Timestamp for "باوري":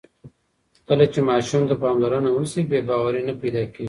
2.87-3.21